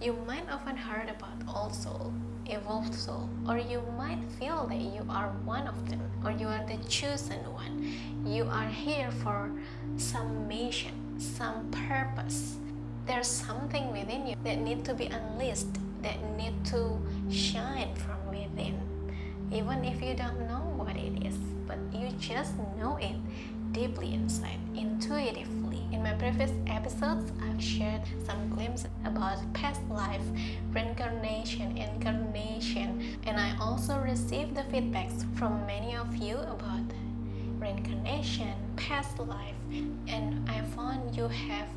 You 0.00 0.16
might 0.26 0.50
often 0.50 0.78
heard 0.78 1.10
about 1.10 1.44
old 1.54 1.74
soul, 1.74 2.14
evolved 2.46 2.94
soul, 2.94 3.28
or 3.46 3.58
you 3.58 3.82
might 3.98 4.24
feel 4.38 4.66
that 4.66 4.80
you 4.80 5.04
are 5.10 5.28
one 5.44 5.66
of 5.66 5.90
them, 5.90 6.00
or 6.24 6.30
you 6.30 6.46
are 6.48 6.64
the 6.64 6.78
chosen 6.88 7.36
one. 7.52 7.84
You 8.24 8.44
are 8.44 8.64
here 8.64 9.10
for 9.10 9.50
some 9.98 10.48
mission, 10.48 11.20
some 11.20 11.70
purpose. 11.86 12.56
There's 13.04 13.26
something 13.26 13.92
within 13.92 14.26
you 14.26 14.36
that 14.42 14.58
need 14.60 14.86
to 14.86 14.94
be 14.94 15.04
unleashed, 15.12 15.68
that 16.00 16.16
need 16.34 16.64
to 16.72 16.96
shine 17.30 17.94
from 17.96 18.24
within. 18.30 18.80
Even 19.52 19.84
if 19.84 20.00
you 20.00 20.14
don't 20.14 20.48
know 20.48 20.64
what 20.80 20.96
it 20.96 21.26
is, 21.26 21.36
but 21.68 21.76
you 21.92 22.08
just 22.18 22.54
know 22.78 22.96
it 22.96 23.16
deeply 23.72 24.14
inside, 24.14 24.60
intuitively. 24.74 25.59
In 26.00 26.04
my 26.04 26.14
previous 26.14 26.52
episodes, 26.66 27.30
I've 27.42 27.62
shared 27.62 28.00
some 28.24 28.48
glimpses 28.48 28.88
about 29.04 29.36
past 29.52 29.82
life, 29.90 30.22
reincarnation, 30.72 31.76
incarnation, 31.76 33.18
and 33.26 33.38
I 33.38 33.54
also 33.60 33.98
received 33.98 34.54
the 34.54 34.62
feedbacks 34.62 35.26
from 35.36 35.66
many 35.66 35.94
of 35.96 36.16
you 36.16 36.38
about 36.38 36.86
reincarnation, 37.58 38.54
past 38.76 39.18
life, 39.18 39.60
and 40.08 40.48
I 40.48 40.62
found 40.74 41.14
you 41.14 41.28
have 41.28 41.68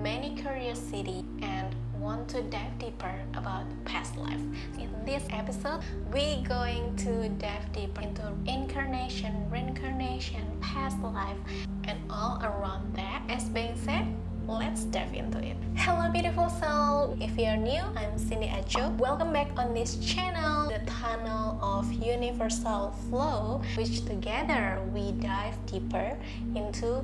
many 0.00 0.36
curiosity 0.36 1.24
and 1.42 1.74
want 2.04 2.28
to 2.28 2.42
dive 2.42 2.78
deeper 2.78 3.14
about 3.32 3.64
past 3.86 4.14
life. 4.18 4.42
In 4.78 4.90
this 5.06 5.24
episode, 5.30 5.80
we're 6.12 6.42
going 6.46 6.94
to 6.96 7.30
dive 7.40 7.72
deeper 7.72 8.02
into 8.02 8.30
incarnation, 8.44 9.48
reincarnation, 9.50 10.44
past 10.60 11.00
life, 11.00 11.38
and 11.84 11.98
all 12.10 12.38
around 12.42 12.94
that. 12.94 13.22
As 13.30 13.44
being 13.44 13.74
said, 13.74 14.06
let's 14.46 14.84
dive 14.84 15.14
into 15.14 15.38
it. 15.38 15.56
Hello, 15.76 16.10
beautiful 16.12 16.50
soul. 16.50 17.16
If 17.22 17.38
you're 17.38 17.56
new, 17.56 17.80
I'm 17.96 18.18
Cindy 18.18 18.52
Aco. 18.52 18.90
Welcome 18.98 19.32
back 19.32 19.48
on 19.56 19.72
this 19.72 19.96
channel, 19.96 20.68
the 20.68 20.84
tunnel 20.84 21.58
of 21.62 21.90
universal 21.90 22.94
flow, 23.08 23.62
which 23.78 24.04
together 24.04 24.78
we 24.92 25.12
dive 25.12 25.56
deeper 25.64 26.18
into 26.54 27.02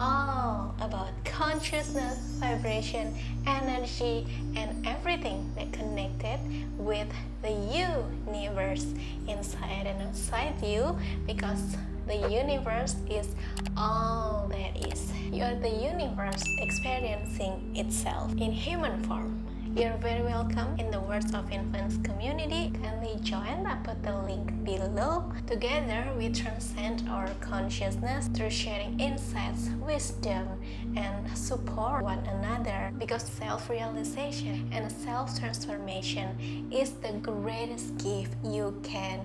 all 0.00 0.74
about 0.80 1.12
consciousness, 1.24 2.18
vibration, 2.38 3.14
energy, 3.46 4.26
and 4.56 4.86
everything 4.86 5.50
that 5.56 5.72
connected 5.72 6.38
with 6.78 7.08
the 7.42 7.50
universe 7.50 8.86
inside 9.26 9.86
and 9.86 10.02
outside 10.02 10.54
you 10.62 10.98
because 11.26 11.76
the 12.06 12.16
universe 12.30 12.96
is 13.10 13.28
all 13.76 14.48
that 14.50 14.92
is. 14.92 15.12
You 15.30 15.44
are 15.44 15.54
the 15.54 15.68
universe 15.68 16.42
experiencing 16.58 17.76
itself 17.76 18.32
in 18.32 18.50
human 18.50 19.04
form. 19.04 19.37
You're 19.76 19.96
very 19.98 20.22
welcome 20.22 20.74
in 20.78 20.90
the 20.90 21.00
Words 21.00 21.34
of 21.34 21.50
Influence 21.52 21.98
community. 21.98 22.72
Kindly 22.82 23.16
join. 23.22 23.66
I 23.66 23.76
put 23.84 24.02
the 24.02 24.16
link 24.22 24.64
below. 24.64 25.30
Together, 25.46 26.10
we 26.16 26.30
transcend 26.30 27.08
our 27.08 27.28
consciousness 27.40 28.28
through 28.28 28.50
sharing 28.50 28.98
insights, 28.98 29.68
wisdom, 29.80 30.48
and 30.96 31.36
support 31.36 32.02
one 32.02 32.24
another 32.26 32.92
because 32.98 33.22
self 33.22 33.68
realization 33.68 34.68
and 34.72 34.90
self 34.90 35.38
transformation 35.38 36.70
is 36.72 36.92
the 36.92 37.12
greatest 37.22 37.98
gift 37.98 38.34
you 38.42 38.80
can 38.82 39.20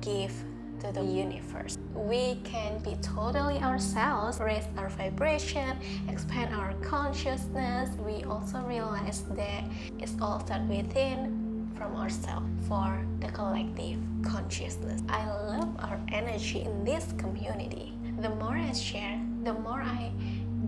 give 0.00 0.32
to 0.80 0.92
the 0.92 1.02
universe. 1.02 1.76
We 1.94 2.36
can 2.44 2.78
be 2.78 2.96
totally 3.02 3.58
ourselves, 3.58 4.40
raise 4.40 4.64
our 4.76 4.88
vibration, 4.90 5.78
expand 6.08 6.54
our 6.54 6.74
consciousness. 6.82 7.90
We 7.98 8.24
also 8.24 8.58
realize 8.60 9.22
that 9.30 9.64
it's 9.98 10.14
all 10.20 10.40
start 10.40 10.62
within 10.62 11.70
from 11.76 11.96
ourselves 11.96 12.46
for 12.68 13.04
the 13.20 13.28
collective 13.28 13.98
consciousness. 14.22 15.02
I 15.08 15.26
love 15.26 15.74
our 15.80 16.00
energy 16.08 16.62
in 16.62 16.84
this 16.84 17.12
community. 17.18 17.92
The 18.20 18.30
more 18.30 18.56
I 18.56 18.72
share, 18.72 19.20
the 19.44 19.54
more 19.54 19.80
I 19.82 20.10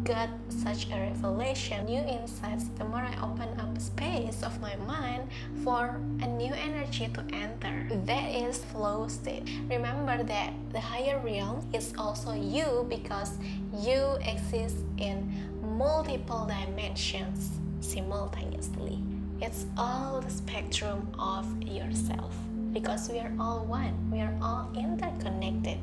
got 0.05 0.31
such 0.49 0.87
a 0.91 1.01
revelation, 1.01 1.85
new 1.85 2.01
insights, 2.01 2.69
the 2.79 2.85
more 2.85 3.01
I 3.01 3.15
open 3.23 3.49
up 3.61 3.81
space 3.81 4.10
of 4.43 4.61
my 4.61 4.77
mind 4.77 5.29
for 5.65 6.01
a 6.23 6.27
new 6.27 6.53
energy 6.55 7.09
to 7.15 7.25
enter. 7.33 7.87
That 8.07 8.31
is 8.31 8.59
flow 8.59 9.09
state. 9.09 9.49
Remember 9.69 10.23
that 10.23 10.53
the 10.73 10.81
higher 10.81 11.19
realm 11.19 11.69
is 11.73 11.93
also 11.99 12.33
you 12.33 12.87
because 12.89 13.39
you 13.79 14.17
exist 14.25 14.77
in 14.99 15.31
multiple 15.77 16.47
dimensions 16.47 17.59
simultaneously. 17.81 18.99
It's 19.41 19.67
all 19.77 20.21
the 20.21 20.31
spectrum 20.31 21.09
of 21.19 21.47
yourself 21.63 22.35
because 22.73 23.09
we 23.09 23.19
are 23.19 23.33
all 23.41 23.65
one. 23.65 24.11
We 24.11 24.21
are 24.21 24.37
all 24.43 24.71
interconnected 24.77 25.79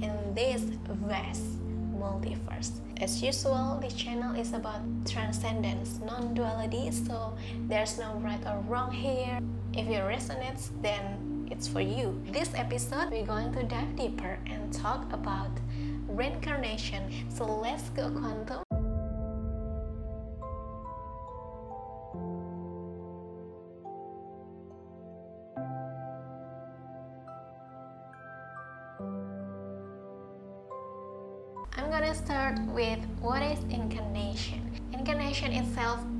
in 0.00 0.12
this 0.34 0.62
vast 0.86 1.42
multiverse. 2.00 2.80
As 3.00 3.22
usual, 3.22 3.78
this 3.80 3.92
channel 3.94 4.34
is 4.34 4.52
about 4.52 4.80
transcendence, 5.06 6.00
non 6.04 6.34
duality, 6.34 6.90
so 6.90 7.36
there's 7.68 7.98
no 7.98 8.14
right 8.24 8.40
or 8.46 8.60
wrong 8.68 8.90
here. 8.90 9.38
If 9.72 9.86
it 9.86 10.02
resonates, 10.02 10.70
then 10.82 11.48
it's 11.50 11.68
for 11.68 11.80
you. 11.80 12.20
This 12.30 12.52
episode, 12.54 13.10
we're 13.10 13.26
going 13.26 13.52
to 13.52 13.62
dive 13.64 13.96
deeper 13.96 14.38
and 14.46 14.72
talk 14.72 15.12
about 15.12 15.50
reincarnation. 16.08 17.02
So 17.28 17.44
let's 17.44 17.90
go 17.90 18.10
quantum. 18.10 18.69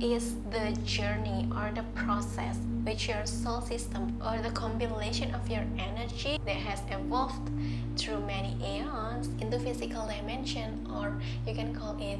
Is 0.01 0.35
the 0.49 0.71
journey 0.83 1.47
or 1.55 1.71
the 1.75 1.83
process 1.93 2.57
which 2.83 3.07
your 3.07 3.23
soul 3.25 3.61
system 3.61 4.19
or 4.25 4.41
the 4.41 4.49
combination 4.49 5.31
of 5.35 5.47
your 5.47 5.63
energy 5.77 6.39
that 6.43 6.55
has 6.55 6.81
evolved 6.89 7.47
through 7.95 8.19
many 8.21 8.57
eons 8.65 9.29
into 9.39 9.59
physical 9.59 10.07
dimension 10.07 10.87
or 10.91 11.21
you 11.45 11.53
can 11.53 11.75
call 11.75 11.95
it 12.01 12.17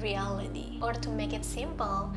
reality. 0.00 0.78
Or 0.80 0.94
to 0.94 1.10
make 1.10 1.34
it 1.34 1.44
simple 1.44 2.14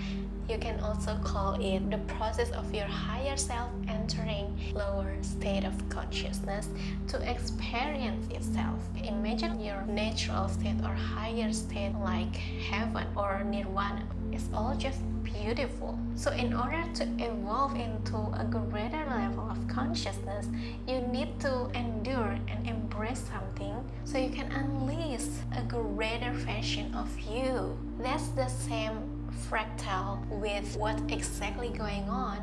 you 0.49 0.57
can 0.57 0.79
also 0.79 1.17
call 1.23 1.53
it 1.61 1.91
the 1.91 1.97
process 2.15 2.51
of 2.51 2.73
your 2.73 2.85
higher 2.85 3.35
self 3.35 3.69
entering 3.87 4.57
lower 4.73 5.15
state 5.21 5.65
of 5.65 5.73
consciousness 5.89 6.69
to 7.09 7.29
experience 7.29 8.27
itself. 8.33 8.79
Imagine 9.03 9.59
your 9.59 9.81
natural 9.87 10.47
state 10.47 10.75
or 10.83 10.93
higher 10.93 11.51
state 11.51 11.93
like 12.01 12.35
heaven 12.35 13.07
or 13.15 13.43
nirvana 13.43 14.03
it's 14.33 14.49
all 14.53 14.75
just 14.75 14.99
beautiful. 15.23 15.97
So, 16.15 16.31
in 16.31 16.53
order 16.53 16.83
to 16.95 17.03
evolve 17.19 17.75
into 17.75 18.17
a 18.33 18.45
greater 18.49 19.05
level 19.09 19.49
of 19.49 19.67
consciousness, 19.67 20.47
you 20.87 21.01
need 21.01 21.39
to 21.41 21.69
endure 21.73 22.37
and 22.47 22.67
embrace 22.67 23.23
something 23.31 23.75
so 24.03 24.17
you 24.17 24.29
can 24.29 24.51
unleash 24.51 25.27
a 25.55 25.61
greater 25.63 26.31
version 26.31 26.93
of 26.95 27.09
you. 27.19 27.77
That's 27.99 28.27
the 28.29 28.47
same 28.47 29.21
fractal 29.49 30.25
with 30.27 30.75
what 30.77 30.99
exactly 31.11 31.69
going 31.69 32.07
on 32.09 32.37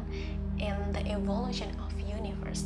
in 0.59 0.75
the 0.93 1.07
evolution 1.11 1.71
of 1.85 1.93
universe, 2.01 2.65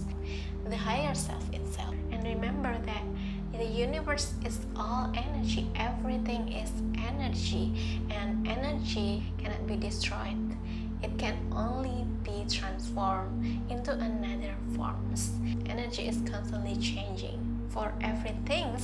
the 0.69 0.77
higher 0.77 1.15
self 1.15 1.45
itself. 1.53 1.95
And 2.11 2.25
remember 2.25 2.77
that 2.87 3.03
the 3.53 3.65
universe 3.65 4.33
is 4.45 4.61
all 4.77 5.13
energy. 5.15 5.69
Everything 5.77 6.53
is 6.53 6.71
energy. 6.97 8.07
And 8.11 8.47
energy 8.47 9.23
cannot 9.39 9.67
be 9.67 9.77
destroyed. 9.77 10.57
It 11.03 11.19
can 11.19 11.37
only 11.53 12.07
be 12.23 12.47
transformed 12.49 13.71
into 13.71 13.93
another 13.93 14.55
forms. 14.77 15.33
Energy 15.67 16.09
is 16.09 16.21
constantly 16.31 16.77
changing. 16.77 17.39
For 17.71 17.93
everything 18.01 18.77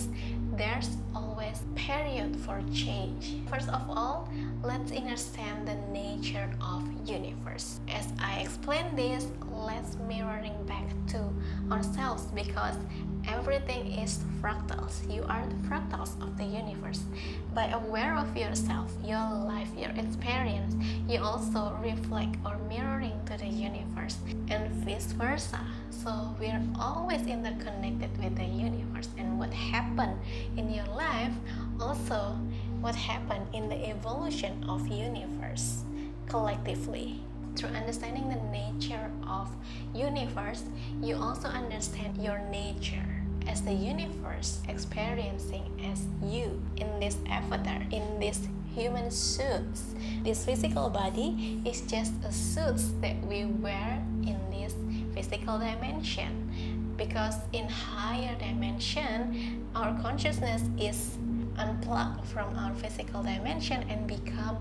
there's 0.56 0.97
period 1.88 2.37
for 2.44 2.61
change. 2.73 3.37
First 3.49 3.69
of 3.69 3.88
all 3.88 4.29
let's 4.62 4.90
understand 4.90 5.69
the 5.69 5.76
nature 5.93 6.50
of 6.61 6.82
universe. 7.06 7.81
As 7.88 8.06
i 8.19 8.40
explain 8.40 8.85
this 8.96 9.29
let's 9.50 9.96
mirroring 10.08 10.58
back 10.67 10.88
to 11.08 11.20
ourselves 11.70 12.25
because 12.35 12.75
everything 13.29 13.93
is 13.93 14.20
fractals. 14.43 14.94
You 15.12 15.23
are 15.29 15.44
the 15.46 15.69
fractals 15.69 16.20
of 16.20 16.37
the 16.37 16.44
universe. 16.44 17.02
By 17.55 17.69
aware 17.69 18.17
of 18.17 18.37
yourself 18.37 18.93
your 19.05 19.26
life 19.46 19.70
your 19.76 19.90
experience 19.90 20.75
you 21.08 21.23
also 21.23 21.79
reflect 21.82 22.37
or 22.44 22.58
mirroring 22.69 23.19
to 23.26 23.37
the 23.38 23.46
universe 23.46 24.19
and 24.50 24.70
vice 24.85 25.12
versa. 25.12 25.61
So 25.90 26.35
we're 26.38 26.62
always 26.79 27.26
interconnected 27.26 28.11
with 28.23 28.37
the 28.37 28.44
universe 28.44 29.08
and 29.19 29.38
what 29.38 29.52
happened 29.52 30.19
in 30.56 30.73
your 30.73 30.87
life 30.87 31.28
also 31.81 32.39
what 32.81 32.95
happened 32.95 33.47
in 33.53 33.69
the 33.69 33.89
evolution 33.89 34.65
of 34.69 34.87
universe 34.89 35.83
collectively. 36.27 37.21
Through 37.57 37.71
understanding 37.71 38.29
the 38.29 38.41
nature 38.53 39.11
of 39.27 39.49
universe 39.95 40.65
you 41.03 41.17
also 41.17 41.49
understand 41.49 42.23
your 42.23 42.39
nature 42.51 43.25
as 43.49 43.63
the 43.63 43.73
universe 43.73 44.61
experiencing 44.69 45.65
as 45.91 46.05
you 46.23 46.63
in 46.77 47.01
this 47.01 47.17
avatar 47.29 47.83
in 47.91 48.21
this 48.21 48.47
human 48.75 49.11
suits. 49.11 49.95
This 50.23 50.45
physical 50.45 50.89
body 50.91 51.61
is 51.65 51.81
just 51.83 52.13
a 52.25 52.31
suit 52.31 52.79
that 53.01 53.21
we 53.27 53.47
wear 53.47 54.03
in 54.23 54.39
this 54.51 54.75
physical 55.15 55.59
dimension 55.59 56.48
because 56.99 57.37
in 57.53 57.67
higher 57.69 58.37
dimension 58.39 59.65
our 59.75 59.99
consciousness 60.03 60.62
is 60.79 61.17
unplugged 61.56 62.27
from 62.27 62.55
our 62.56 62.75
physical 62.75 63.23
dimension 63.23 63.83
and 63.89 64.06
become 64.06 64.59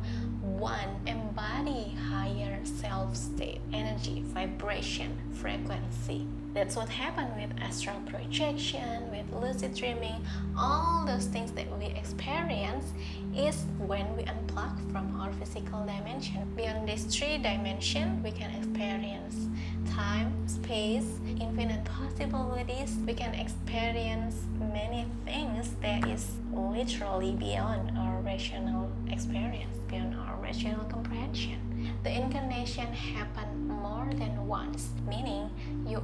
one 0.58 0.90
embody 1.06 1.96
higher 2.10 2.60
self 2.64 3.16
state 3.16 3.62
energy 3.72 4.24
vibration 4.26 5.16
frequency. 5.32 6.28
That's 6.56 6.76
what 6.76 6.90
happened 6.90 7.34
with 7.36 7.62
astral 7.62 8.00
projection 8.08 9.12
with 9.12 9.32
lucid 9.32 9.76
dreaming. 9.76 10.26
All 10.58 11.06
those 11.06 11.26
things 11.26 11.52
that 11.52 11.68
we 11.78 11.86
experience 11.86 12.92
is 13.36 13.66
when 13.78 14.16
we 14.18 14.24
unplug 14.24 14.92
from 14.92 15.22
our 15.22 15.32
physical 15.34 15.86
dimension. 15.86 16.52
Beyond 16.56 16.90
these 16.90 17.06
three 17.06 17.38
dimensions 17.38 18.24
we 18.24 18.32
can 18.32 18.50
experience 18.56 19.48
time 19.92 20.48
space 20.48 21.20
infinite 21.40 21.86
possibilities. 21.86 22.98
We 23.06 23.14
can 23.14 23.34
experience 23.36 24.42
many 24.60 25.06
things 25.26 25.76
that 25.82 26.08
is 26.08 26.32
literally 26.54 27.34
beyond 27.34 27.98
our 27.98 28.20
rational 28.22 28.90
experience, 29.10 29.78
beyond 29.90 30.16
rational 30.48 30.86
comprehension. 30.86 31.60
The 32.04 32.12
incarnation 32.12 32.88
happened 32.94 33.68
more 33.68 34.08
than 34.14 34.48
once, 34.48 34.92
meaning 35.06 35.50
you 35.86 36.02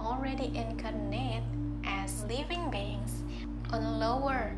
already 0.00 0.50
incarnate 0.56 1.44
as 1.84 2.24
living 2.24 2.70
beings 2.70 3.22
on 3.70 4.00
lower 4.00 4.56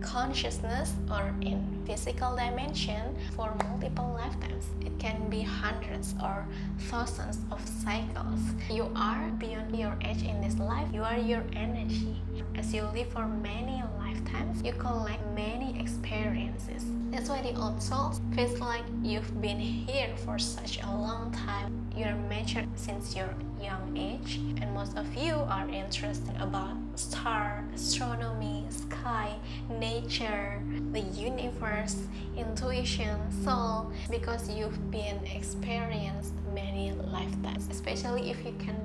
consciousness 0.00 0.94
or 1.10 1.34
in 1.42 1.60
physical 1.86 2.34
dimension 2.34 3.14
for 3.36 3.54
multiple 3.64 4.16
lifetimes. 4.16 4.64
It 4.80 4.98
can 4.98 5.28
be 5.28 5.42
hundreds 5.42 6.14
or 6.22 6.46
thousands 6.88 7.36
of 7.50 7.60
cycles. 7.84 8.40
You 8.70 8.90
are 8.96 9.28
beyond 9.36 9.76
your 9.76 9.94
age 10.00 10.22
in 10.22 10.40
this 10.40 10.56
life. 10.58 10.88
You 10.94 11.02
are 11.02 11.18
your 11.18 11.44
energy. 11.52 12.16
As 12.54 12.72
you 12.72 12.84
live 12.94 13.12
for 13.12 13.28
many 13.28 13.82
lifetimes, 14.30 14.62
you 14.62 14.72
collect 14.72 15.24
many 15.34 15.78
experiences. 15.80 16.84
That's 17.10 17.28
why 17.28 17.42
the 17.42 17.54
old 17.60 17.82
souls 17.82 18.20
feels 18.34 18.58
like 18.60 18.84
you've 19.02 19.40
been 19.40 19.58
here 19.58 20.10
for 20.24 20.38
such 20.38 20.80
a 20.82 20.86
long 20.86 21.32
time. 21.32 21.90
You're 21.96 22.14
mature 22.14 22.64
since 22.76 23.16
your 23.16 23.34
young 23.60 23.96
age, 23.96 24.36
and 24.60 24.72
most 24.72 24.96
of 24.96 25.12
you 25.14 25.34
are 25.34 25.68
interested 25.68 26.34
about 26.40 26.76
star, 26.94 27.64
astronomy, 27.74 28.64
sky, 28.70 29.34
nature, 29.68 30.62
the 30.92 31.00
universe, 31.00 31.96
intuition, 32.36 33.18
soul, 33.44 33.92
because 34.10 34.48
you've 34.48 34.90
been 34.90 35.18
experienced 35.26 36.32
many 36.54 36.92
lifetimes, 36.92 37.68
especially 37.70 38.30
if 38.30 38.44
you 38.44 38.54
can 38.58 38.80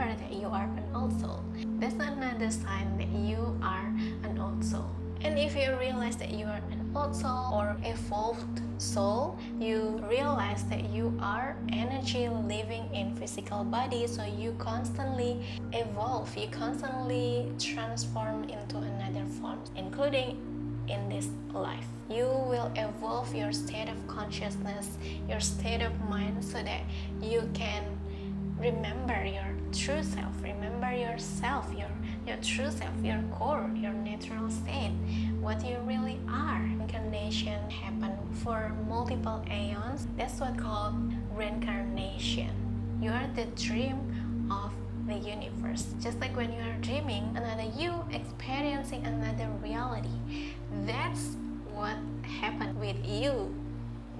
remember 0.00 0.22
that 0.22 0.32
you 0.32 0.48
are 0.48 0.64
an 0.64 0.84
old 0.94 1.20
soul. 1.20 1.44
That's 1.78 1.94
another 1.94 2.50
sign 2.50 2.96
that 2.96 3.08
you 3.08 3.58
are 3.62 3.86
an 4.24 4.38
old 4.38 4.64
soul. 4.64 4.90
And 5.22 5.38
if 5.38 5.54
you 5.54 5.76
realize 5.78 6.16
that 6.16 6.30
you 6.30 6.46
are 6.46 6.60
an 6.70 6.90
old 6.96 7.14
soul 7.14 7.52
or 7.52 7.76
evolved 7.84 8.62
soul, 8.78 9.38
you 9.58 10.02
realize 10.08 10.64
that 10.64 10.88
you 10.90 11.12
are 11.20 11.56
energy 11.70 12.28
living 12.28 12.88
in 12.94 13.14
physical 13.16 13.64
body, 13.64 14.06
so 14.06 14.24
you 14.24 14.54
constantly 14.58 15.44
evolve, 15.74 16.34
you 16.34 16.48
constantly 16.48 17.52
transform 17.58 18.44
into 18.44 18.78
another 18.78 19.26
form, 19.40 19.60
including 19.76 20.38
in 20.88 21.08
this 21.10 21.28
life. 21.52 21.86
You 22.08 22.24
will 22.24 22.72
evolve 22.74 23.34
your 23.34 23.52
state 23.52 23.88
of 23.88 24.06
consciousness, 24.06 24.88
your 25.28 25.40
state 25.40 25.82
of 25.82 25.92
mind, 26.08 26.42
so 26.42 26.62
that 26.62 26.80
you 27.20 27.48
can 27.52 27.84
remember 28.58 29.24
your 29.24 29.59
true 29.72 30.02
self, 30.02 30.34
remember 30.42 30.92
yourself, 30.92 31.66
your 31.76 31.88
your 32.26 32.36
true 32.42 32.70
self, 32.70 32.92
your 33.02 33.22
core, 33.32 33.70
your 33.74 33.92
natural 33.92 34.50
state, 34.50 34.92
what 35.40 35.64
you 35.64 35.78
really 35.84 36.18
are. 36.28 36.62
Incarnation 36.80 37.58
happen 37.70 38.16
for 38.44 38.72
multiple 38.88 39.44
aeons. 39.50 40.06
That's 40.16 40.38
what 40.38 40.58
called 40.58 40.94
reincarnation. 41.34 42.50
You 43.00 43.10
are 43.10 43.28
the 43.34 43.46
dream 43.56 43.98
of 44.50 44.72
the 45.06 45.14
universe. 45.14 45.86
Just 46.00 46.20
like 46.20 46.36
when 46.36 46.52
you 46.52 46.60
are 46.60 46.76
dreaming 46.80 47.34
another 47.36 47.68
you, 47.76 47.94
experiencing 48.12 49.04
another 49.06 49.48
reality. 49.62 50.18
That's 50.86 51.36
what 51.72 51.96
happened 52.22 52.78
with 52.78 52.96
you 53.04 53.54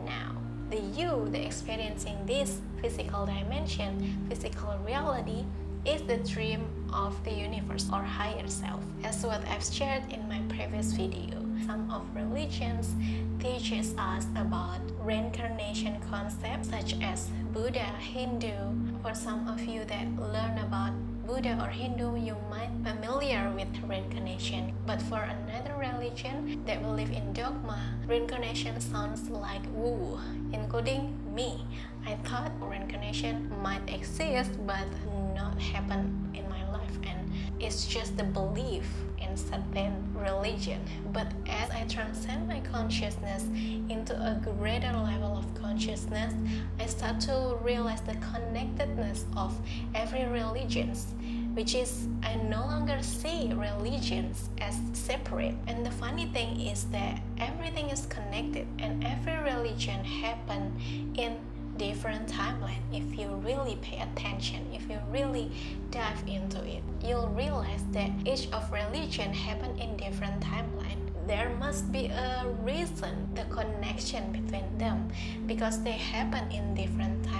now. 0.05 0.37
The 0.71 0.79
you, 0.95 1.29
the 1.33 1.45
experiencing 1.45 2.17
this 2.27 2.61
physical 2.81 3.27
dimension, 3.27 4.25
physical 4.29 4.79
reality, 4.87 5.45
is 5.85 6.03
the 6.03 6.19
dream 6.19 6.65
of 6.93 7.13
the 7.25 7.33
universe 7.33 7.89
or 7.93 8.03
higher 8.03 8.47
self, 8.47 8.81
as 9.03 9.27
what 9.27 9.43
I've 9.49 9.65
shared 9.65 10.05
in 10.13 10.29
my 10.29 10.41
previous 10.49 10.93
video. 10.93 11.43
Some 11.67 11.91
of 11.91 12.07
religions 12.15 12.95
teaches 13.41 13.95
us 13.99 14.27
about 14.37 14.79
reincarnation 15.01 15.97
concepts 16.09 16.71
such 16.71 16.95
as 17.03 17.29
Buddha, 17.53 17.91
Hindu. 17.99 18.55
For 19.03 19.13
some 19.13 19.49
of 19.49 19.61
you 19.65 19.85
that 19.87 20.07
learn 20.21 20.59
about 20.59 20.93
Buddha 21.31 21.57
or 21.63 21.71
Hindu, 21.71 22.17
you 22.17 22.37
might 22.51 22.83
be 22.83 22.91
familiar 22.91 23.53
with 23.55 23.69
reincarnation. 23.87 24.75
But 24.85 25.01
for 25.03 25.23
another 25.23 25.79
religion 25.79 26.65
that 26.67 26.83
believe 26.83 27.13
in 27.13 27.33
dogma, 27.33 27.79
reincarnation 28.09 28.81
sounds 28.81 29.31
like 29.31 29.63
woo, 29.73 30.19
including 30.53 31.15
me. 31.33 31.65
I 32.05 32.17
thought 32.27 32.51
reincarnation 32.61 33.49
might 33.63 33.89
exist 33.89 34.51
but 34.67 34.89
not 35.37 35.57
happen 35.57 36.35
in 36.35 36.51
my 36.51 36.69
life 36.73 36.99
and 37.07 37.31
it's 37.61 37.87
just 37.87 38.17
the 38.17 38.25
belief 38.25 38.91
in 39.31 39.37
certain 39.37 39.95
religion 40.15 40.81
but 41.13 41.27
as 41.47 41.71
i 41.71 41.85
transcend 41.89 42.47
my 42.49 42.61
consciousness 42.61 43.45
into 43.89 44.15
a 44.15 44.41
greater 44.59 44.93
level 44.93 45.37
of 45.37 45.55
consciousness 45.55 46.35
i 46.79 46.87
start 46.87 47.21
to 47.21 47.57
realize 47.63 48.01
the 48.03 48.17
connectedness 48.17 49.25
of 49.37 49.57
every 49.95 50.25
religions 50.27 51.15
which 51.55 51.75
is 51.75 52.07
I 52.23 52.37
no 52.37 52.61
longer 52.61 53.03
see 53.03 53.53
religions 53.53 54.51
as 54.61 54.79
separate. 54.93 55.55
And 55.67 55.85
the 55.85 55.91
funny 55.91 56.27
thing 56.27 56.61
is 56.61 56.85
that 56.93 57.21
everything 57.39 57.91
is 57.91 58.07
connected 58.07 58.67
and 58.79 59.05
every 59.05 59.37
religion 59.37 60.05
happened 60.05 60.81
in 61.19 61.37
different 61.81 62.29
timeline. 62.29 62.85
If 62.93 63.19
you 63.19 63.29
really 63.43 63.77
pay 63.81 64.01
attention 64.01 64.67
if 64.75 64.83
you 64.91 64.99
really 65.11 65.51
dive 65.91 66.23
into 66.27 66.63
it 66.63 66.83
you'll 67.03 67.29
realize 67.29 67.83
that 67.93 68.11
each 68.27 68.53
of 68.53 68.71
religion 68.71 69.33
happen 69.33 69.79
in 69.79 69.97
different 69.97 70.39
timeline. 70.41 71.01
There 71.27 71.49
must 71.59 71.91
be 71.91 72.07
a 72.09 72.45
reason 72.63 73.31
the 73.35 73.45
connection 73.45 74.31
between 74.31 74.67
them 74.77 75.09
because 75.47 75.83
they 75.83 75.93
happen 75.93 76.51
in 76.51 76.75
different 76.75 77.23
timeline 77.23 77.40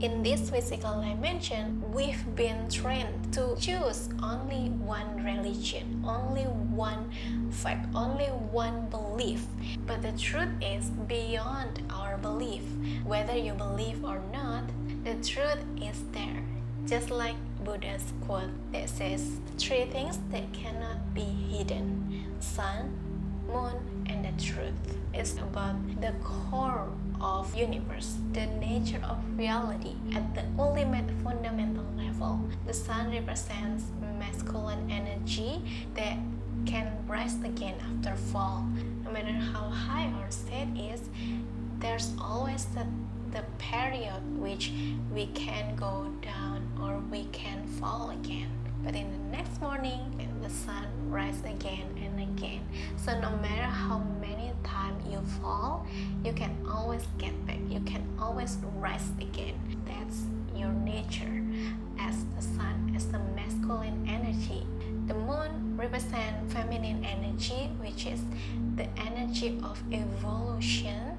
in 0.00 0.22
this 0.22 0.50
physical 0.50 1.00
dimension 1.00 1.82
we've 1.92 2.24
been 2.36 2.68
trained 2.70 3.32
to 3.32 3.56
choose 3.58 4.08
only 4.22 4.70
one 4.78 5.24
religion 5.24 6.00
only 6.06 6.44
one 6.44 7.10
fact 7.50 7.88
only 7.94 8.26
one 8.26 8.86
belief. 8.90 9.44
But 9.86 10.02
the 10.02 10.12
truth 10.12 10.50
is 10.62 10.90
beyond 11.08 11.82
our 11.90 12.16
belief 12.18 12.62
whether 13.04 13.36
you 13.36 13.54
believe 13.54 14.04
or 14.04 14.22
not 14.32 14.64
the 15.02 15.14
truth 15.14 15.64
is 15.82 16.02
there. 16.12 16.44
Just 16.86 17.10
like 17.10 17.36
buddha's 17.64 18.12
quote 18.24 18.50
that 18.72 18.88
says 18.88 19.40
three 19.58 19.86
things 19.86 20.20
that 20.30 20.52
cannot 20.52 21.12
be 21.12 21.26
hidden 21.50 22.24
sun 22.38 22.94
moon 23.48 23.74
and 24.06 24.24
the 24.24 24.42
truth 24.42 24.96
is 25.12 25.36
about 25.38 25.74
the 26.00 26.12
core 26.22 26.88
of 27.20 27.54
universe 27.54 28.16
the 28.32 28.46
nature 28.46 29.00
of 29.04 29.18
reality 29.36 29.94
at 30.14 30.34
the 30.34 30.44
ultimate 30.58 31.10
fundamental 31.22 31.86
level. 31.96 32.40
The 32.66 32.74
sun 32.74 33.10
represents 33.10 33.84
masculine 34.18 34.90
energy 34.90 35.62
that 35.94 36.18
can 36.66 36.92
rise 37.06 37.36
again 37.44 37.74
after 37.80 38.16
fall. 38.16 38.66
No 39.04 39.10
matter 39.12 39.32
how 39.32 39.68
high 39.70 40.12
our 40.20 40.30
state 40.30 40.68
is 40.76 41.02
there's 41.80 42.12
always 42.20 42.64
the, 42.66 42.86
the 43.30 43.44
period 43.58 44.20
which 44.38 44.72
we 45.12 45.26
can 45.26 45.76
go 45.76 46.10
down 46.20 46.66
or 46.82 46.98
we 47.10 47.24
can 47.26 47.66
fall 47.66 48.10
again. 48.10 48.50
But 48.84 48.94
in 48.94 49.10
the 49.10 49.36
next 49.36 49.60
morning 49.60 50.00
the 50.42 50.50
sun 50.50 50.86
rise 51.10 51.40
again 51.40 51.86
and 52.02 52.20
again. 52.20 52.66
So 52.96 53.18
no 53.20 53.30
matter 53.38 53.62
how 53.62 53.98
time 54.68 54.96
you 55.10 55.20
fall, 55.40 55.86
you 56.24 56.32
can 56.32 56.56
always 56.68 57.06
get 57.18 57.34
back. 57.46 57.58
You 57.68 57.80
can 57.80 58.04
always 58.20 58.58
rise 58.76 59.10
again. 59.20 59.54
That's 59.86 60.22
your 60.54 60.72
nature 60.72 61.42
as 61.98 62.24
the 62.36 62.42
sun, 62.42 62.92
as 62.94 63.06
the 63.08 63.18
masculine 63.34 64.06
energy. 64.08 64.66
The 65.06 65.14
moon 65.14 65.76
represents 65.76 66.52
feminine 66.52 67.04
energy, 67.04 67.70
which 67.80 68.06
is 68.06 68.20
the 68.76 68.86
energy 68.98 69.58
of 69.62 69.82
evolution, 69.92 71.16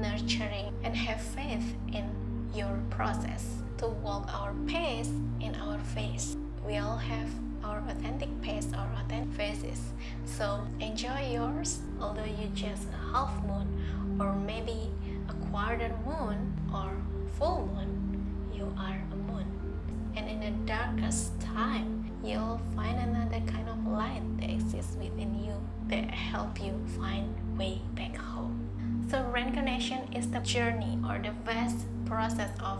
nurturing, 0.00 0.72
and 0.82 0.96
have 0.96 1.20
faith 1.20 1.74
in 1.92 2.10
your 2.54 2.78
process 2.90 3.56
to 3.78 3.88
walk 3.88 4.32
our 4.32 4.54
pace 4.66 5.10
in 5.40 5.54
our 5.56 5.78
face. 5.78 6.36
We 6.66 6.78
all 6.78 6.96
have 6.96 7.30
our 7.62 7.78
authentic 7.88 8.28
pace 8.42 8.66
or 8.72 8.88
authentic 9.00 9.32
faces. 9.36 9.80
So 10.24 10.66
enjoy 10.80 11.30
yours, 11.32 11.78
although 12.00 12.24
you 12.24 12.48
just 12.54 12.88
a 12.88 13.12
half 13.12 13.30
moon 13.44 14.18
or 14.18 14.34
maybe 14.34 14.90
a 15.28 15.34
quarter 15.46 15.94
moon 16.04 16.52
or 16.74 16.90
full 17.38 17.70
moon, 17.72 18.50
you 18.52 18.74
are 18.76 19.00
a 19.12 19.16
moon. 19.30 19.46
And 20.16 20.28
in 20.28 20.40
the 20.40 20.50
darkest 20.66 21.40
time, 21.40 22.10
you'll 22.24 22.60
find 22.74 22.98
another 22.98 23.40
kind 23.46 23.68
of 23.68 23.86
light 23.86 24.22
that 24.40 24.50
exists 24.50 24.96
within 24.96 25.38
you 25.44 25.54
that 25.86 26.10
help 26.10 26.60
you 26.60 26.74
find 26.98 27.32
way 27.56 27.80
back 27.94 28.16
home. 28.16 29.06
So 29.08 29.22
reincarnation 29.32 30.12
is 30.12 30.28
the 30.30 30.40
journey 30.40 30.98
or 31.08 31.18
the 31.18 31.30
vast 31.44 31.86
process 32.06 32.50
of 32.60 32.78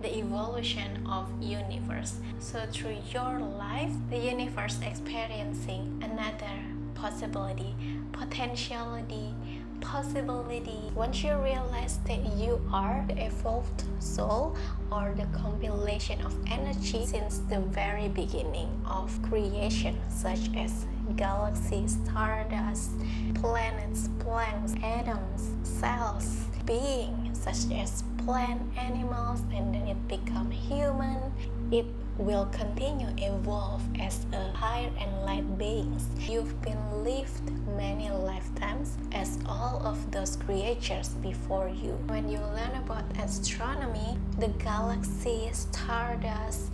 the 0.00 0.16
evolution 0.16 1.06
of 1.06 1.30
universe. 1.42 2.20
So 2.38 2.60
through 2.72 2.96
your 3.12 3.40
life, 3.40 3.92
the 4.10 4.18
universe 4.18 4.78
experiencing 4.82 6.02
another 6.02 6.56
possibility, 6.94 7.74
potentiality, 8.12 9.34
possibility. 9.80 10.90
Once 10.94 11.22
you 11.22 11.34
realize 11.36 11.98
that 12.06 12.24
you 12.36 12.60
are 12.72 13.04
the 13.08 13.26
evolved 13.26 13.84
soul 14.00 14.56
or 14.90 15.14
the 15.16 15.26
compilation 15.38 16.20
of 16.22 16.34
energy 16.50 17.06
since 17.06 17.38
the 17.50 17.60
very 17.60 18.08
beginning 18.08 18.68
of 18.84 19.20
creation, 19.22 19.98
such 20.08 20.50
as 20.56 20.86
galaxies, 21.16 21.96
stardust, 22.04 22.90
planets, 23.34 24.08
planets, 24.18 24.74
atoms, 24.82 25.52
cells, 25.62 26.44
being 26.66 27.27
such 27.52 27.72
as 27.78 28.02
plant, 28.24 28.60
animals, 28.76 29.40
and 29.54 29.74
then 29.74 29.86
it 29.88 30.08
become 30.08 30.50
human. 30.50 31.32
It 31.70 31.86
will 32.18 32.46
continue 32.46 33.08
evolve 33.16 33.82
as 34.00 34.26
a 34.32 34.50
higher 34.52 34.90
and 34.98 35.22
light 35.22 35.56
beings. 35.56 36.06
You've 36.28 36.60
been 36.62 37.04
lived 37.04 37.50
many 37.76 38.10
lifetimes 38.10 38.98
as 39.12 39.38
all 39.46 39.80
of 39.84 40.10
those 40.10 40.36
creatures 40.36 41.08
before 41.22 41.68
you. 41.68 41.92
When 42.08 42.28
you 42.28 42.38
learn 42.38 42.74
about 42.84 43.04
astronomy, 43.18 44.18
the 44.38 44.48
galaxy, 44.48 45.48
stardust, 45.52 46.72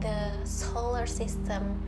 the 0.00 0.30
solar 0.44 1.06
system, 1.06 1.82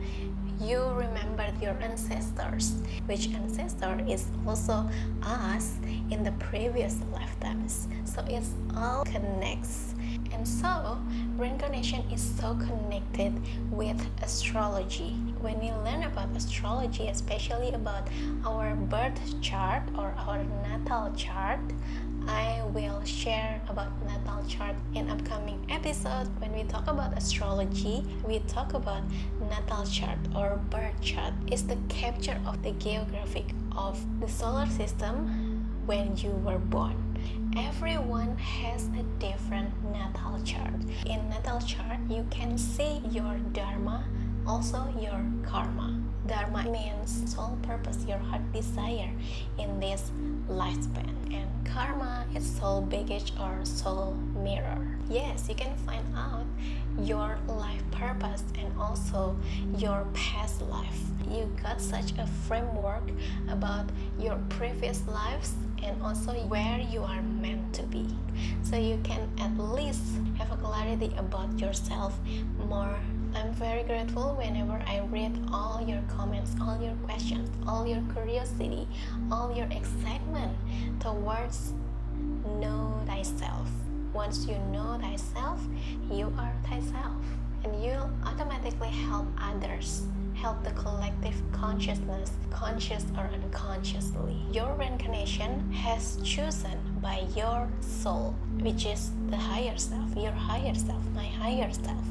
you 0.59 0.83
remember 0.91 1.45
your 1.61 1.77
ancestors, 1.81 2.81
which 3.05 3.29
ancestor 3.29 4.03
is 4.07 4.25
also 4.45 4.89
us 5.23 5.75
in 6.09 6.23
the 6.23 6.31
previous 6.33 6.97
lifetimes. 7.11 7.87
So 8.05 8.23
it's 8.27 8.51
all 8.75 9.03
connects. 9.05 9.93
And 10.33 10.47
so 10.47 10.99
reincarnation 11.37 12.03
is 12.11 12.21
so 12.21 12.55
connected 12.55 13.33
with 13.71 13.99
astrology. 14.21 15.11
When 15.41 15.61
you 15.61 15.73
learn 15.85 16.03
about 16.03 16.35
astrology, 16.35 17.07
especially 17.07 17.71
about 17.73 18.07
our 18.45 18.75
birth 18.75 19.19
chart 19.41 19.83
or 19.97 20.13
our 20.17 20.43
natal 20.63 21.13
chart, 21.15 21.59
I 22.27 22.61
will 22.73 23.03
share 23.05 23.61
about 23.69 23.91
natal 24.05 24.43
chart 24.47 24.75
in 24.93 25.09
upcoming 25.09 25.65
episode 25.69 26.27
When 26.39 26.51
we 26.51 26.63
talk 26.63 26.87
about 26.87 27.17
astrology, 27.17 28.03
we 28.27 28.39
talk 28.39 28.73
about 28.73 29.03
natal 29.49 29.85
chart 29.85 30.17
or 30.35 30.59
birth 30.69 30.99
chart. 31.01 31.33
It's 31.47 31.61
the 31.61 31.77
capture 31.87 32.39
of 32.45 32.61
the 32.63 32.71
geographic 32.71 33.45
of 33.75 34.03
the 34.19 34.27
solar 34.27 34.67
system 34.67 35.65
when 35.85 36.17
you 36.17 36.31
were 36.31 36.59
born. 36.59 36.95
Everyone 37.55 38.37
has 38.37 38.87
a 38.87 39.03
different 39.19 39.71
natal 39.91 40.41
chart. 40.43 40.75
In 41.05 41.29
natal 41.29 41.61
chart, 41.61 41.99
you 42.09 42.25
can 42.29 42.57
see 42.57 43.01
your 43.09 43.37
dharma, 43.53 44.03
also 44.45 44.93
your 44.99 45.23
karma. 45.43 45.96
Dharma 46.27 46.63
means 46.69 47.33
soul 47.33 47.57
purpose, 47.61 48.03
your 48.05 48.17
heart 48.17 48.41
desire 48.51 49.11
in 49.57 49.79
this 49.79 50.11
lifespan. 50.49 51.33
And 51.33 51.47
karma 51.65 52.25
is 52.35 52.45
soul 52.45 52.81
baggage 52.81 53.31
or 53.39 53.63
soul 53.63 54.13
mirror. 54.43 54.97
Yes, 55.09 55.47
you 55.47 55.55
can 55.55 55.75
find 55.85 56.05
out 56.15 56.45
your 56.99 57.37
life 57.47 57.83
purpose 57.91 58.43
and 58.59 58.71
also 58.79 59.37
your 59.77 60.05
past 60.13 60.61
life. 60.63 60.99
You 61.31 61.49
got 61.61 61.81
such 61.81 62.11
a 62.17 62.27
framework 62.47 63.09
about 63.49 63.85
your 64.19 64.37
previous 64.49 65.05
lives 65.07 65.53
and 65.83 66.01
also 66.01 66.33
where 66.47 66.79
you 66.79 67.03
are 67.03 67.21
meant 67.21 67.73
to 67.75 67.83
be. 67.83 68.05
So 68.63 68.75
you 68.75 68.99
can 69.03 69.29
at 69.39 69.57
least 69.57 70.03
have 70.37 70.51
a 70.51 70.57
clarity 70.57 71.11
about 71.17 71.59
yourself 71.59 72.17
more 72.67 72.99
I'm 73.37 73.53
very 73.53 73.83
grateful 73.83 74.33
whenever 74.35 74.81
I 74.87 75.01
read 75.11 75.31
all 75.53 75.79
your 75.87 76.01
comments, 76.07 76.55
all 76.59 76.81
your 76.81 76.95
questions, 77.05 77.49
all 77.67 77.85
your 77.85 78.01
curiosity, 78.11 78.87
all 79.31 79.55
your 79.55 79.67
excitement 79.67 80.57
towards 80.99 81.73
know 82.59 82.99
thyself. 83.05 83.69
Once 84.11 84.47
you 84.47 84.57
know 84.71 84.97
thyself, 84.99 85.61
you 86.09 86.33
are 86.39 86.53
thyself, 86.67 87.21
and 87.63 87.83
you'll 87.83 88.09
automatically 88.25 88.89
help 88.89 89.27
others 89.39 90.07
help 90.33 90.63
the 90.63 90.71
collective 90.71 91.35
consciousness, 91.51 92.31
conscious 92.49 93.05
or 93.17 93.29
unconsciously. 93.33 94.35
Your 94.51 94.73
reincarnation 94.75 95.71
has 95.73 96.17
chosen 96.23 96.79
by 97.01 97.25
your 97.35 97.67
soul, 97.81 98.35
which 98.61 98.85
is 98.85 99.11
the 99.29 99.37
higher 99.37 99.77
self, 99.77 100.15
your 100.15 100.31
higher 100.31 100.75
self, 100.75 101.03
my 101.15 101.25
higher 101.25 101.71
self, 101.71 102.05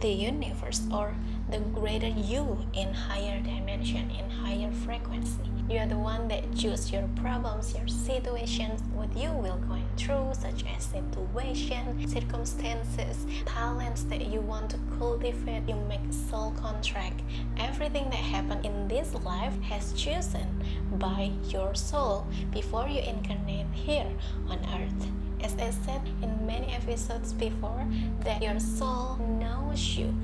the 0.00 0.10
universe, 0.10 0.82
or 0.92 1.14
the 1.50 1.58
greater 1.58 2.08
you 2.08 2.58
in 2.72 2.92
higher 2.92 3.40
dimension, 3.40 4.10
in 4.10 4.30
higher 4.30 4.70
frequency. 4.70 5.42
You 5.68 5.80
are 5.80 5.86
the 5.86 5.98
one 5.98 6.28
that 6.28 6.54
choose 6.56 6.90
your 6.90 7.06
problems, 7.16 7.74
your 7.74 7.88
situations, 7.88 8.80
what 8.94 9.14
you 9.16 9.30
will 9.32 9.58
going 9.68 9.88
through, 9.96 10.30
such 10.32 10.64
as 10.74 10.84
situation, 10.84 12.08
circumstances, 12.08 13.26
talents 13.44 14.04
that 14.04 14.26
you 14.26 14.40
want 14.40 14.70
to 14.70 14.78
cultivate. 14.98 15.68
You 15.68 15.74
make 15.88 16.12
soul 16.30 16.52
contract. 16.52 17.20
Everything 17.58 18.04
that 18.04 18.16
happened 18.16 18.64
in 18.64 18.88
this 18.88 19.12
life 19.24 19.60
has 19.62 19.92
chosen 19.92 20.62
by 20.92 21.32
your 21.48 21.74
soul 21.74 22.26
before 22.50 22.88
you 22.88 23.00
incarnate 23.00 23.66
here 23.74 24.10
on 24.48 24.58
earth. 24.74 25.27
As 25.42 25.54
I 25.54 25.70
said 25.70 26.02
in 26.22 26.46
many 26.46 26.72
episodes 26.72 27.32
before, 27.32 27.86
that 28.24 28.42
your 28.42 28.58
soul 28.58 29.16
knows 29.40 29.96
you, 29.96 30.14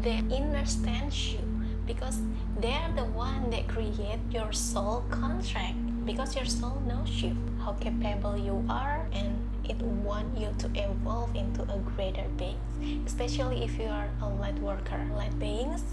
they 0.00 0.18
understand 0.30 1.14
you 1.14 1.40
because 1.86 2.20
they're 2.58 2.92
the 2.96 3.04
one 3.04 3.50
that 3.50 3.68
create 3.68 4.20
your 4.30 4.52
soul 4.52 5.04
contract 5.10 5.76
because 6.06 6.34
your 6.34 6.44
soul 6.44 6.80
knows 6.86 7.22
you 7.22 7.36
how 7.64 7.72
capable 7.74 8.36
you 8.36 8.64
are 8.68 9.06
and 9.12 9.36
it 9.68 9.76
want 9.76 10.36
you 10.36 10.48
to 10.58 10.66
evolve 10.74 11.34
into 11.36 11.62
a 11.62 11.78
greater 11.94 12.26
being. 12.36 12.58
Especially 13.06 13.62
if 13.62 13.78
you 13.78 13.86
are 13.86 14.08
a 14.22 14.28
light 14.28 14.58
worker 14.58 15.00
light 15.14 15.38
beings 15.38 15.84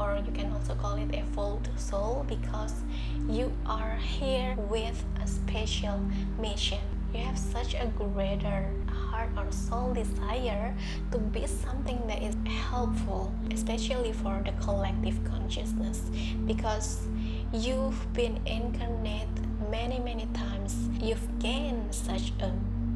or 0.00 0.20
you 0.26 0.32
can 0.32 0.52
also 0.52 0.74
call 0.74 0.96
it 0.96 1.14
evolved 1.14 1.68
soul 1.78 2.24
because 2.28 2.74
you 3.28 3.52
are 3.66 3.96
here 3.96 4.56
with 4.68 5.04
a 5.22 5.26
special 5.26 6.00
mission 6.40 6.80
you 7.12 7.20
have 7.20 7.38
such 7.38 7.74
a 7.74 7.86
greater 7.96 8.70
heart 8.88 9.30
or 9.36 9.50
soul 9.52 9.92
desire 9.92 10.74
to 11.10 11.18
be 11.18 11.46
something 11.46 12.00
that 12.06 12.22
is 12.22 12.36
helpful, 12.46 13.32
especially 13.50 14.12
for 14.12 14.42
the 14.44 14.52
collective 14.64 15.22
consciousness, 15.24 16.10
because 16.46 17.06
you've 17.52 18.12
been 18.14 18.40
incarnate 18.46 19.28
many, 19.70 19.98
many 19.98 20.26
times. 20.32 20.88
You've 21.00 21.38
gained 21.38 21.94
such 21.94 22.32
a 22.40 22.52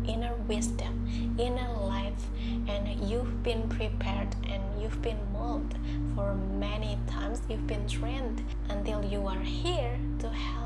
inner 0.07 0.35
wisdom, 0.47 1.35
inner 1.39 1.73
life, 1.81 2.27
and 2.69 2.89
you've 3.11 3.43
been 3.43 3.69
prepared 3.69 4.35
and 4.49 4.63
you've 4.81 5.03
been 5.03 5.19
molded 5.33 5.79
for 6.15 6.35
many 6.59 6.99
times. 7.09 7.43
You've 7.49 7.67
been 7.67 7.89
trained 7.89 8.43
until 8.69 9.05
you 9.05 9.27
are 9.27 9.41
here 9.41 9.99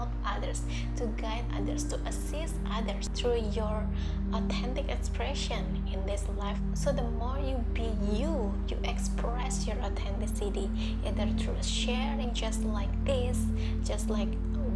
help 0.01 0.11
others, 0.25 0.63
to 0.97 1.05
guide 1.21 1.45
others, 1.55 1.85
to 1.85 1.97
assist 2.07 2.55
others 2.71 3.09
through 3.15 3.43
your 3.53 3.87
authentic 4.33 4.89
expression 4.89 5.83
in 5.93 6.05
this 6.07 6.25
life. 6.39 6.59
So, 6.75 6.93
the 6.93 7.03
more 7.03 7.39
you 7.39 7.57
be 7.75 7.89
you, 8.13 8.55
you 8.69 8.79
express 8.85 9.67
your 9.67 9.77
authenticity 9.79 10.71
either 11.05 11.27
through 11.39 11.63
sharing 11.63 12.33
just 12.33 12.65
like 12.65 12.93
this, 13.05 13.45
just 13.85 14.09
like 14.09 14.29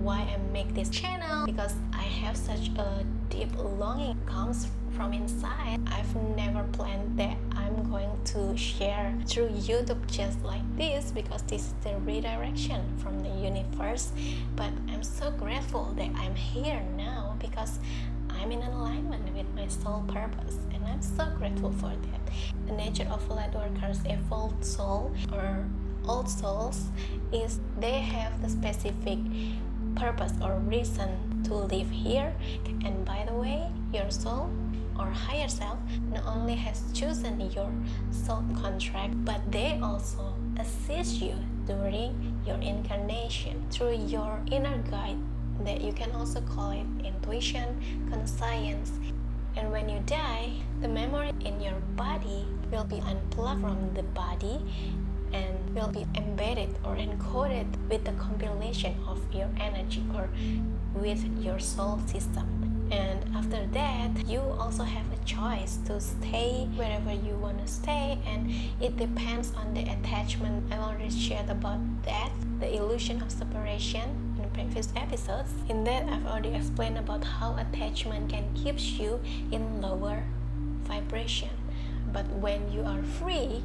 why 0.02 0.20
I 0.20 0.36
make 0.52 0.74
this 0.74 0.90
channel 0.90 1.46
because 1.46 1.74
I 1.94 2.02
have 2.02 2.36
such 2.36 2.68
a 2.76 3.04
deep 3.30 3.48
longing 3.56 4.18
comes 4.26 4.68
from 4.94 5.12
inside. 5.12 5.80
I've 5.86 6.14
never 6.36 6.62
planned 6.72 7.18
that 7.18 7.36
I'm 7.52 7.90
going 7.90 8.10
to 8.26 8.56
share 8.56 9.14
through 9.26 9.48
YouTube 9.48 10.06
just 10.10 10.42
like 10.44 10.62
this 10.76 11.10
because 11.10 11.42
this 11.42 11.62
is 11.62 11.74
the 11.82 11.96
redirection 11.98 12.82
from 12.98 13.20
the 13.20 13.28
universe. 13.28 14.12
But 14.56 14.70
I'm 14.88 15.02
so 15.02 15.30
grateful 15.30 15.92
that 15.96 16.10
I'm 16.14 16.34
here 16.34 16.82
now 16.96 17.36
because 17.40 17.78
I'm 18.30 18.52
in 18.52 18.62
alignment 18.62 19.34
with 19.34 19.46
my 19.54 19.68
soul 19.68 20.04
purpose 20.08 20.58
and 20.72 20.84
I'm 20.84 21.02
so 21.02 21.26
grateful 21.38 21.72
for 21.72 21.90
that. 21.90 22.32
The 22.66 22.72
nature 22.72 23.08
of 23.10 23.28
light 23.28 23.54
workers 23.54 24.00
evolved 24.04 24.64
soul 24.64 25.14
or 25.32 25.64
old 26.06 26.28
souls 26.28 26.86
is 27.32 27.60
they 27.80 28.00
have 28.00 28.42
the 28.42 28.48
specific 28.48 29.18
purpose 29.96 30.32
or 30.42 30.58
reason 30.60 31.42
to 31.44 31.54
live 31.54 31.90
here 31.90 32.34
and 32.84 33.04
by 33.04 33.24
the 33.26 33.32
way 33.32 33.70
your 33.92 34.10
soul 34.10 34.50
or 34.98 35.06
higher 35.06 35.48
self 35.48 35.78
not 36.12 36.24
only 36.26 36.54
has 36.54 36.82
chosen 36.92 37.40
your 37.50 37.70
soul 38.10 38.44
contract 38.60 39.12
but 39.24 39.40
they 39.50 39.78
also 39.82 40.34
assist 40.58 41.20
you 41.20 41.34
during 41.66 42.12
your 42.46 42.56
incarnation 42.58 43.64
through 43.70 43.96
your 44.06 44.40
inner 44.50 44.78
guide 44.90 45.18
that 45.64 45.80
you 45.80 45.92
can 45.92 46.10
also 46.12 46.40
call 46.42 46.70
it 46.70 46.86
intuition 47.04 47.68
conscience 48.10 48.92
and 49.56 49.70
when 49.70 49.88
you 49.88 50.00
die 50.06 50.52
the 50.80 50.88
memory 50.88 51.32
in 51.44 51.60
your 51.60 51.78
body 51.96 52.46
will 52.70 52.84
be 52.84 53.00
unplugged 53.00 53.60
from 53.60 53.94
the 53.94 54.02
body 54.02 54.60
and 55.34 55.74
will 55.74 55.88
be 55.88 56.06
embedded 56.14 56.70
or 56.84 56.96
encoded 56.96 57.66
with 57.88 58.04
the 58.04 58.12
compilation 58.12 58.94
of 59.06 59.20
your 59.34 59.50
energy 59.58 60.04
or 60.14 60.28
with 60.94 61.24
your 61.42 61.58
soul 61.58 61.98
system. 62.06 62.63
And 62.90 63.34
after 63.34 63.66
that, 63.72 64.26
you 64.26 64.40
also 64.40 64.82
have 64.82 65.06
a 65.12 65.24
choice 65.24 65.78
to 65.86 66.00
stay 66.00 66.68
wherever 66.76 67.12
you 67.12 67.34
want 67.36 67.58
to 67.64 67.66
stay, 67.66 68.18
and 68.26 68.52
it 68.80 68.96
depends 68.96 69.52
on 69.56 69.74
the 69.74 69.82
attachment. 69.82 70.72
I 70.72 70.78
already 70.78 71.10
shared 71.10 71.50
about 71.50 71.80
that, 72.04 72.30
the 72.60 72.76
illusion 72.76 73.22
of 73.22 73.30
separation 73.30 74.36
in 74.40 74.50
previous 74.50 74.92
episodes. 74.96 75.50
In 75.68 75.84
that, 75.84 76.08
I've 76.08 76.26
already 76.26 76.54
explained 76.54 76.98
about 76.98 77.24
how 77.24 77.56
attachment 77.56 78.30
can 78.30 78.52
keep 78.54 78.78
you 78.78 79.20
in 79.50 79.80
lower 79.80 80.24
vibration. 80.84 81.50
But 82.14 82.26
when 82.30 82.72
you 82.72 82.82
are 82.84 83.02
free, 83.02 83.62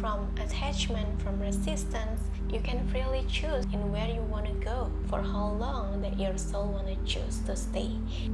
from 0.00 0.34
attachment, 0.40 1.20
from 1.20 1.38
resistance, 1.38 2.20
you 2.50 2.60
can 2.60 2.88
freely 2.88 3.24
choose 3.28 3.64
in 3.66 3.92
where 3.92 4.08
you 4.08 4.22
want 4.22 4.46
to 4.46 4.52
go 4.52 4.90
for 5.08 5.20
how 5.20 5.50
long 5.52 6.00
that 6.00 6.18
your 6.18 6.36
soul 6.38 6.68
want 6.68 6.86
to 6.88 6.96
choose 7.04 7.38
to 7.46 7.54
stay. 7.54 7.90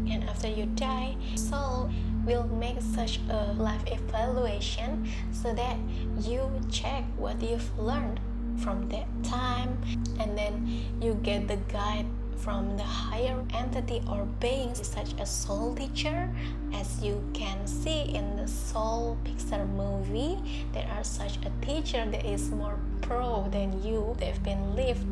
And 0.08 0.24
after 0.24 0.48
you 0.48 0.66
die, 0.66 1.16
soul 1.34 1.90
will 2.24 2.46
make 2.46 2.80
such 2.80 3.18
a 3.28 3.52
life 3.54 3.82
evaluation 3.86 5.08
so 5.32 5.52
that 5.54 5.76
you 6.22 6.48
check 6.70 7.04
what 7.16 7.42
you've 7.42 7.76
learned 7.78 8.20
from 8.58 8.88
that 8.88 9.06
time 9.22 9.76
and 10.18 10.38
then 10.38 10.84
you 11.00 11.14
get 11.22 11.46
the 11.46 11.56
guide 11.68 12.06
from 12.36 12.76
the 12.76 12.82
higher 12.82 13.42
entity 13.54 14.02
or 14.10 14.24
being 14.40 14.74
such 14.74 15.14
a 15.18 15.26
soul 15.26 15.74
teacher 15.74 16.28
as 16.74 17.02
you 17.02 17.22
can 17.32 17.66
see 17.66 18.02
in 18.14 18.36
the 18.36 18.46
soul 18.46 19.16
pixar 19.24 19.66
movie 19.70 20.38
there 20.72 20.88
are 20.96 21.04
such 21.04 21.38
a 21.44 21.66
teacher 21.66 22.04
that 22.10 22.24
is 22.24 22.50
more 22.50 22.78
pro 23.02 23.48
than 23.50 23.82
you. 23.82 24.16
They've 24.18 24.42
been 24.42 24.74
lived 24.74 25.06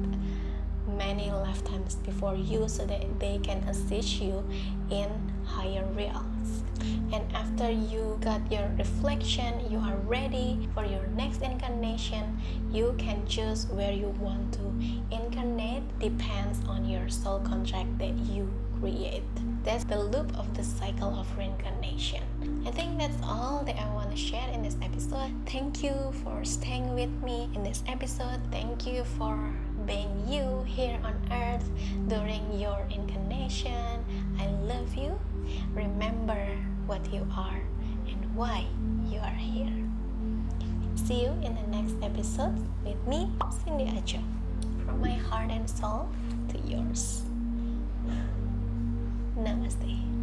many 0.96 1.30
lifetimes 1.30 1.96
before 1.96 2.34
you 2.36 2.68
so 2.68 2.86
that 2.86 3.20
they 3.20 3.38
can 3.42 3.58
assist 3.68 4.20
you 4.20 4.44
in 4.90 5.08
higher 5.44 5.84
realms. 5.94 6.62
And 7.12 7.24
after 7.32 7.70
you 7.70 8.18
got 8.20 8.40
your 8.50 8.68
reflection 8.78 9.70
you 9.70 9.78
are 9.78 9.96
ready 10.04 10.68
for 10.74 10.84
your 10.84 11.06
next 11.16 11.42
incarnation 11.42 12.38
you 12.72 12.94
can 12.98 13.26
choose 13.26 13.66
where 13.68 13.92
you 13.92 14.08
want 14.20 14.52
to 14.54 15.14
incarnate 15.14 15.82
depends 15.98 16.58
on 16.68 16.84
your 16.84 17.08
soul 17.08 17.40
contract 17.40 17.98
that 17.98 18.14
you 18.30 18.50
create. 18.80 19.22
That's 19.64 19.84
the 19.84 19.98
loop 19.98 20.36
of 20.36 20.52
the 20.54 20.64
cycle 20.64 21.18
of 21.18 21.26
reincarnation. 21.38 22.22
I 22.66 22.70
think 22.70 22.98
that's 22.98 23.16
all 23.22 23.62
that 23.66 23.76
i 23.76 23.94
want 23.94 24.10
to 24.10 24.16
share 24.16 24.48
in 24.50 24.62
this 24.62 24.76
episode. 24.82 25.32
Thank 25.46 25.82
you 25.82 25.94
for 26.22 26.44
staying 26.44 26.94
with 26.94 27.10
me 27.22 27.48
in 27.54 27.62
this 27.62 27.82
episode. 27.88 28.40
Thank 28.50 28.86
you 28.86 29.04
for 29.16 29.54
being 29.86 30.10
you 30.28 30.64
here 30.66 30.98
on 31.04 31.14
earth 31.32 31.68
during 32.08 32.42
your 32.58 32.86
incarnation 32.90 34.04
i 34.38 34.46
love 34.66 34.94
you 34.94 35.18
remember 35.74 36.46
what 36.86 37.00
you 37.12 37.26
are 37.36 37.60
and 38.08 38.36
why 38.36 38.64
you 39.08 39.18
are 39.20 39.34
here. 39.34 39.72
See 40.94 41.22
you 41.22 41.30
in 41.42 41.54
the 41.54 41.66
next 41.68 41.94
episode 42.02 42.56
with 42.84 43.06
me, 43.06 43.30
Cindy 43.64 43.84
Aco. 43.84 44.22
From 44.84 45.00
my 45.00 45.12
heart 45.12 45.50
and 45.50 45.68
soul 45.68 46.08
to 46.48 46.58
yours. 46.66 47.22
Namaste. 49.36 50.13